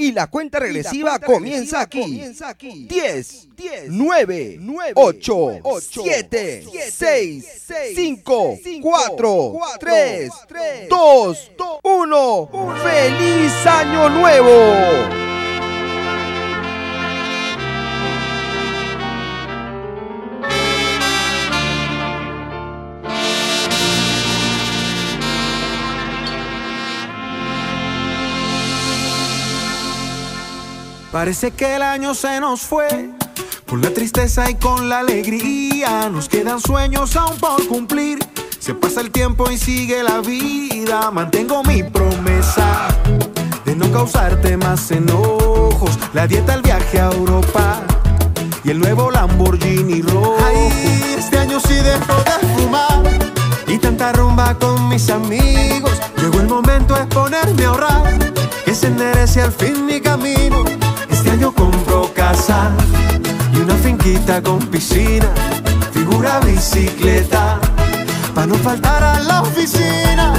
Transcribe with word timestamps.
Y 0.00 0.12
la 0.12 0.28
cuenta 0.28 0.60
regresiva, 0.60 1.18
comienza, 1.18 1.80
aquí. 1.80 2.00
comienza, 2.00 2.50
aquí. 2.50 2.86
10, 2.88 3.48
9, 3.88 4.60
8, 4.94 5.60
7, 5.80 6.64
6, 6.92 7.44
5, 7.96 8.58
4, 8.80 9.58
3, 9.80 10.30
2, 10.88 11.50
¡Feliz 12.80 13.66
Año 13.66 14.08
Nuevo! 14.08 15.27
Parece 31.12 31.52
que 31.52 31.76
el 31.76 31.82
año 31.82 32.14
se 32.14 32.38
nos 32.38 32.60
fue. 32.60 33.10
Con 33.66 33.80
la 33.80 33.90
tristeza 33.90 34.50
y 34.50 34.54
con 34.56 34.88
la 34.88 35.00
alegría 35.00 36.08
nos 36.10 36.28
quedan 36.28 36.60
sueños 36.60 37.16
aún 37.16 37.38
por 37.38 37.66
cumplir. 37.66 38.18
Se 38.58 38.74
pasa 38.74 39.00
el 39.00 39.10
tiempo 39.10 39.50
y 39.50 39.56
sigue 39.56 40.02
la 40.02 40.20
vida. 40.20 41.10
Mantengo 41.10 41.62
mi 41.64 41.82
promesa 41.82 42.88
de 43.64 43.74
no 43.74 43.90
causarte 43.90 44.58
más 44.58 44.90
enojos. 44.90 45.98
La 46.12 46.26
dieta, 46.26 46.54
el 46.54 46.62
viaje 46.62 47.00
a 47.00 47.10
Europa 47.10 47.82
y 48.62 48.70
el 48.70 48.78
nuevo 48.78 49.10
Lamborghini 49.10 50.02
rojo. 50.02 50.36
Ay, 50.44 51.16
este 51.18 51.38
año 51.38 51.58
sí 51.58 51.74
dejo 51.74 52.22
de 52.24 52.48
fumar 52.54 53.02
y 53.66 53.78
tanta 53.78 54.12
rumba 54.12 54.54
con 54.58 54.88
mis 54.88 55.08
amigos. 55.08 55.92
Llegó 56.18 56.40
el 56.40 56.48
momento 56.48 56.94
de 56.94 57.06
ponerme 57.06 57.64
a 57.64 57.68
ahorrar 57.68 58.32
que 58.64 58.74
se 58.74 58.88
enderece 58.88 59.40
al 59.40 59.52
fin 59.52 59.86
mi 59.86 60.00
camino 60.02 60.37
y 63.52 63.58
una 63.60 63.74
finquita 63.74 64.42
con 64.42 64.58
piscina, 64.70 65.28
figura 65.92 66.40
bicicleta, 66.40 67.60
para 68.34 68.46
no 68.46 68.54
faltar 68.54 69.02
a 69.02 69.20
la 69.20 69.42
oficina. 69.42 70.37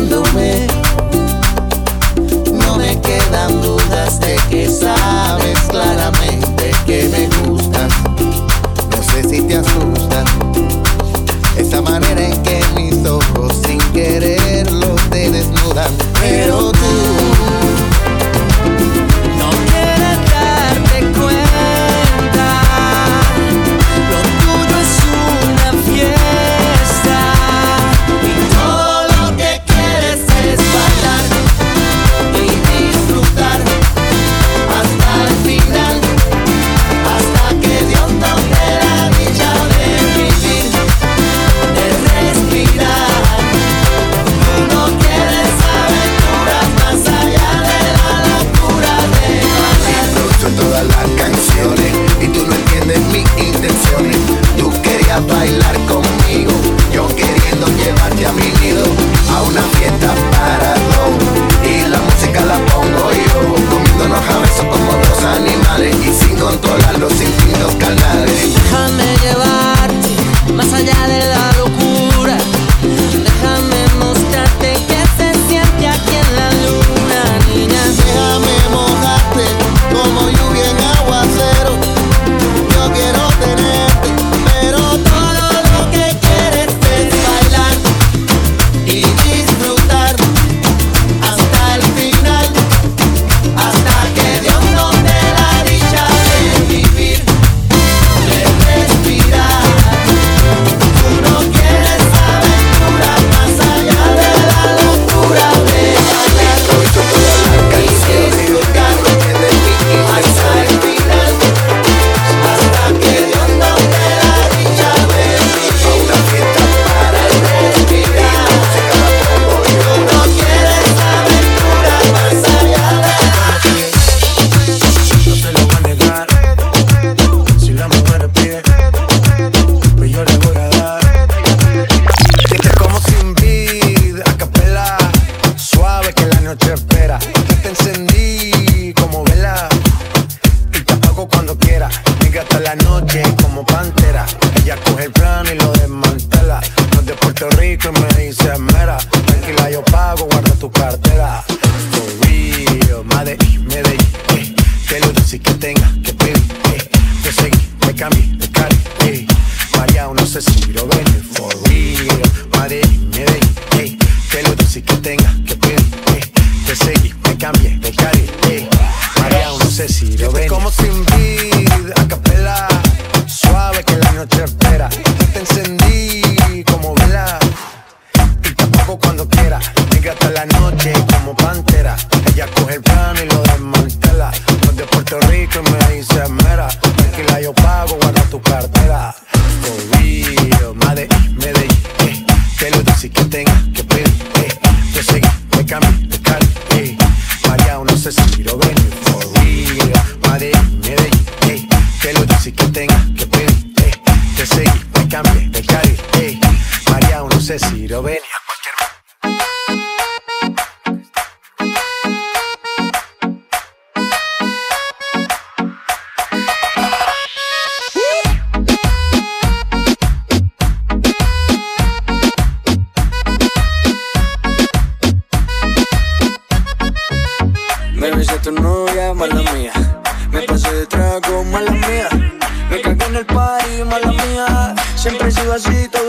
in 0.00 0.08
the 0.08 0.22
wind. 0.34 0.69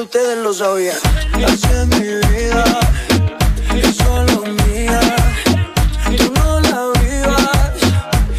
de 0.01 0.05
ustedes 0.05 0.37
lo 0.37 0.51
sabía. 0.53 0.93
Así 1.33 1.67
es 1.67 1.87
mi 1.87 2.07
vida, 2.29 2.63
es 3.75 3.95
solo 3.97 4.43
mía. 4.65 4.99
Tú 6.17 6.33
no 6.33 6.59
la 6.59 6.99
vivas, 6.99 7.71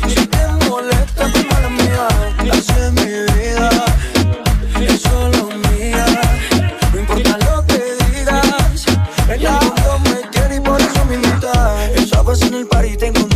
si 0.08 0.26
te 0.26 0.46
molesta, 0.68 1.32
tu 1.32 1.40
mala 1.46 1.68
mía. 1.68 2.08
Así 2.52 2.72
es 2.72 2.92
mi 2.92 3.04
vida, 3.04 3.70
es 4.80 5.02
solo 5.02 5.50
mía. 5.70 6.06
No 6.92 6.98
importa 6.98 7.38
lo 7.38 7.66
que 7.66 7.80
digas, 8.06 8.86
ella 9.32 9.58
no 9.84 9.98
me 10.00 10.20
quiere 10.30 10.56
y 10.56 10.60
por 10.60 10.80
eso 10.80 11.04
me 11.04 11.14
invita. 11.14 11.90
Esa 11.94 12.22
vez 12.22 12.42
en 12.42 12.54
el 12.54 12.66
party 12.66 12.96
tengo 12.96 13.31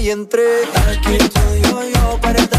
y 0.00 0.10
entré. 0.10 0.64
Aquí 0.88 1.14
estoy 1.14 1.60
yo, 1.62 1.82
yo 1.82 2.18
para 2.20 2.49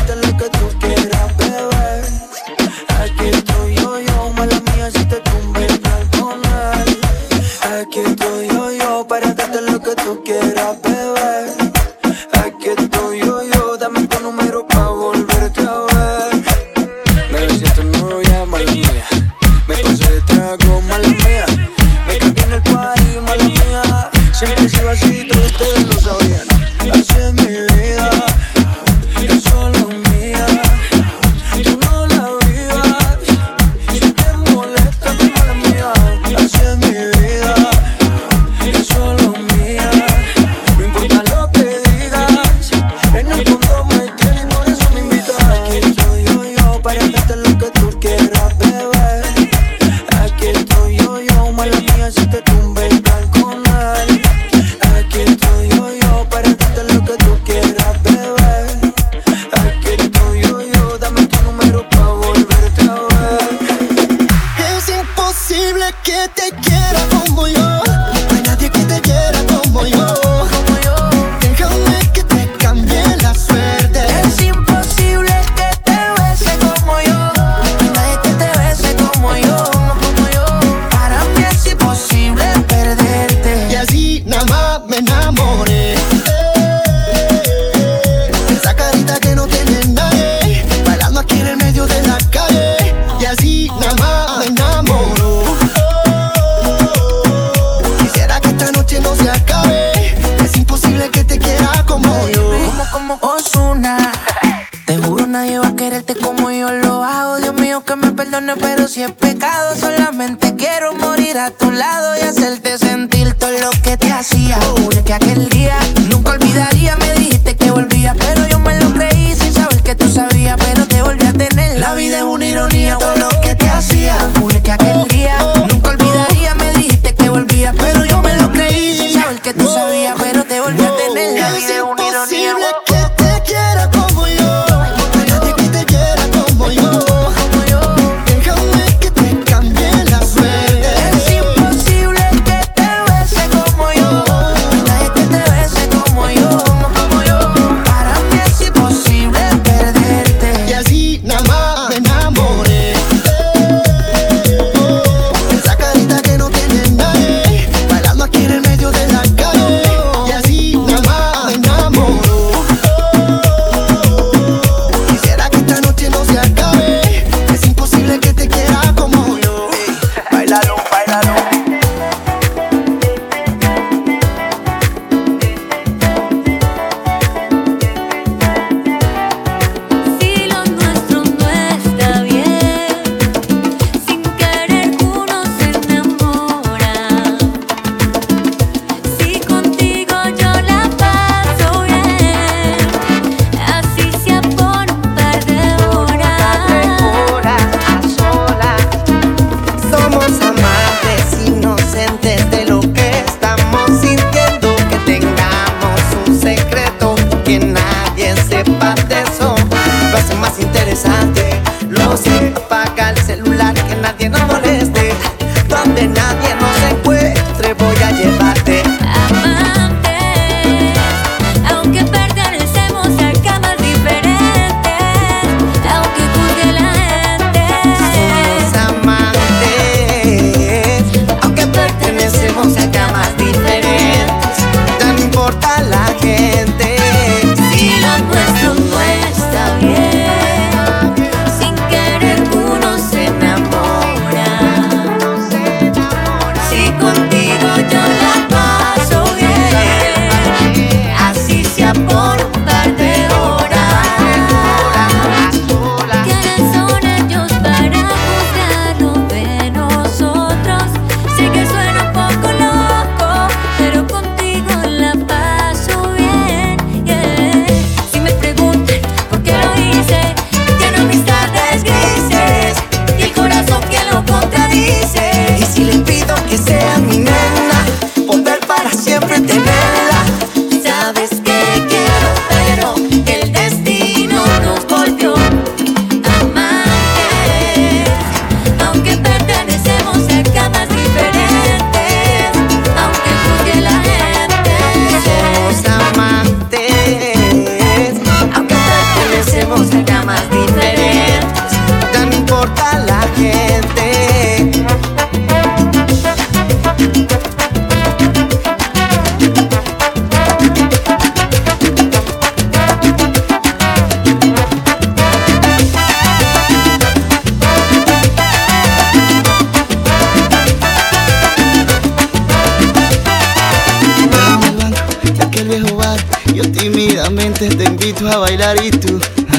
te 327.36 327.86
invito 327.86 328.28
a 328.28 328.40
bailar 328.40 328.84
y 328.84 328.92
tú 328.92 329.18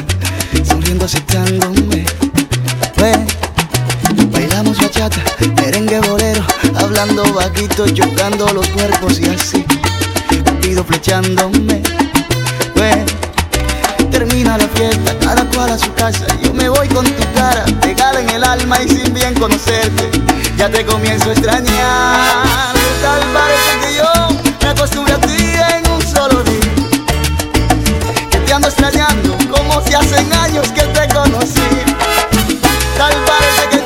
Sonriendo 0.68 1.06
aceptándome. 1.06 2.04
Bailamos 4.30 4.78
bachata, 4.78 5.18
merengue 5.56 5.98
bolero 6.00 6.44
Hablando 6.76 7.24
vaquito, 7.32 7.88
chocando 7.88 8.46
los 8.52 8.66
cuerpos 8.68 9.18
y 9.20 9.26
así 9.26 9.64
Pido 10.60 10.84
flechándome. 10.84 11.82
Termina 14.10 14.58
la 14.58 14.68
fiesta, 14.68 15.16
cada 15.20 15.44
cual 15.46 15.70
a 15.70 15.78
su 15.78 15.92
casa 15.94 16.26
Yo 16.42 16.52
me 16.52 16.68
voy 16.68 16.88
con 16.88 17.06
tu 17.06 17.32
cara, 17.34 17.64
pegada 17.80 18.20
en 18.20 18.28
el 18.30 18.44
alma 18.44 18.82
y 18.82 18.88
sin 18.88 19.14
bien 19.14 19.34
conocerte. 19.34 20.10
Ya 20.58 20.68
te 20.68 20.84
comienzo 20.84 21.30
a 21.30 21.32
extrañar 21.32 22.44
Tal 23.02 23.22
parece 23.32 23.86
que 23.86 23.96
yo 23.96 24.58
me 24.60 24.68
acostumbré 24.68 25.14
a 25.14 25.20
ti 25.20 25.41
extrañando 28.60 29.34
como 29.50 29.80
si 29.86 29.94
hacen 29.94 30.30
años 30.34 30.70
que 30.72 30.82
te 30.82 31.08
conocí. 31.14 31.62
Tal 32.98 33.14
parece 33.24 33.68
que 33.70 33.81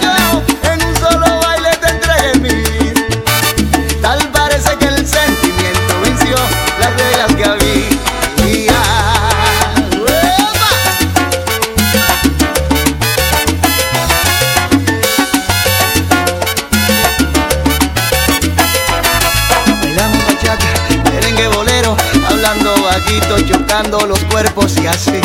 chocando 23.47 24.07
los 24.07 24.19
cuerpos 24.25 24.77
y 24.79 24.87
así, 24.87 25.21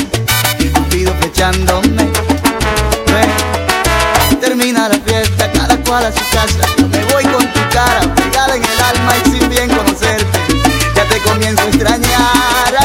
pido 0.90 1.14
flechándome. 1.20 2.10
Ven, 3.08 4.40
termina 4.40 4.90
la 4.90 5.00
fiesta, 5.00 5.50
cada 5.54 5.78
cual 5.78 6.06
a 6.06 6.12
su 6.12 6.20
casa. 6.32 6.68
Yo 6.78 6.88
me 6.88 7.04
voy 7.06 7.24
con 7.24 7.46
tu 7.54 7.60
cara, 7.72 8.02
pegada 8.16 8.56
en 8.56 8.64
el 8.64 8.82
alma 8.82 9.14
y 9.24 9.30
sin 9.30 9.50
bien 9.50 9.70
conocerte. 9.70 10.40
Ya 10.96 11.06
te 11.06 11.20
comienzo 11.20 11.64
a 11.64 11.68
extrañar, 11.68 12.76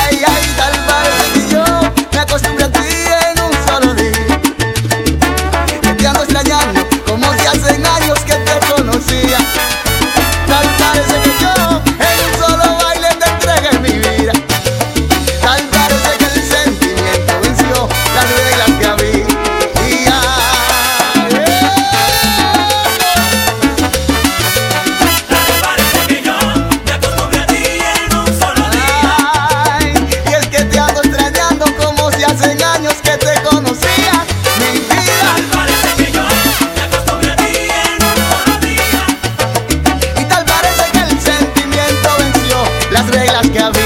reglas 43.08 43.48
que 43.50 43.58
había. 43.58 43.85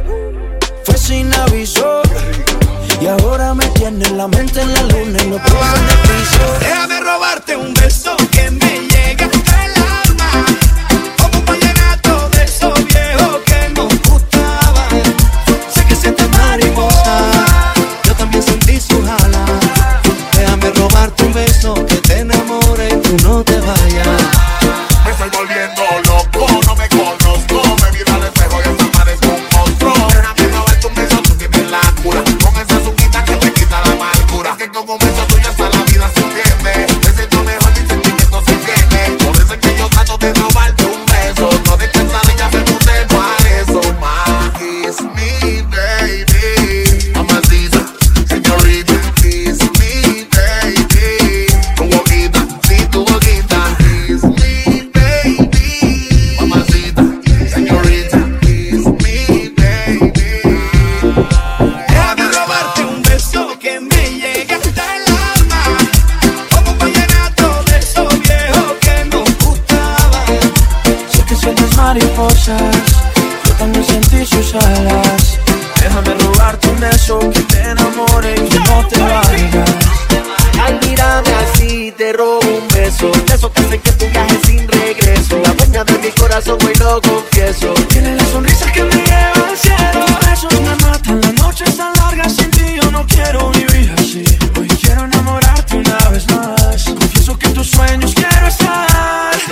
Fue 0.83 0.97
sin 0.97 1.33
aviso. 1.33 2.01
Y 2.99 3.07
ahora 3.07 3.53
me 3.53 3.65
tiene 3.69 4.09
la 4.11 4.27
mente 4.27 4.61
en 4.61 4.73
la 4.73 4.83
luna 4.83 5.23
y 5.23 5.29
los 5.29 5.41
pies 5.41 5.53
en 5.75 5.89
el 5.89 5.97
piso. 6.01 6.59
Déjame 6.59 6.99
robarte 6.99 7.55
un 7.55 7.73
beso 7.73 8.15
que 8.31 8.51
me 8.51 8.90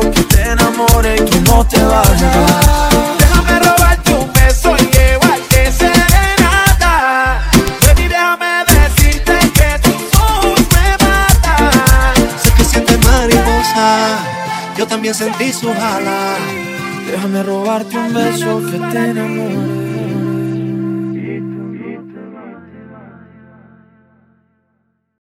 que 0.00 0.22
te 0.22 0.42
enamore 0.42 1.16
que 1.16 1.40
no 1.42 1.66
te 1.66 1.82
vayas. 1.82 2.96
Déjame 3.18 3.58
robarte 3.60 4.14
un 4.14 4.32
beso 4.32 4.74
y 4.78 4.84
llevarte 4.90 5.72
serenata. 5.72 7.40
Baby, 7.86 8.08
déjame 8.08 8.64
decirte 8.66 9.38
que 9.52 9.78
tus 9.80 10.20
ojos 10.20 10.60
me 10.74 11.04
matan. 11.04 12.14
Sé 12.42 12.52
que 12.56 12.64
sientes 12.64 12.98
mariposa, 13.06 14.18
yo 14.76 14.86
también 14.86 15.14
sentí 15.14 15.52
su 15.52 15.72
jala. 15.74 16.36
Déjame 17.10 17.42
robarte 17.42 17.96
un 17.96 18.14
beso 18.14 18.62
que 18.70 18.78
te 18.78 19.10
enamore 19.10 19.91